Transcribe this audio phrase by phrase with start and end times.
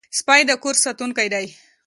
[0.19, 1.47] سپي د کور ساتونکي دي.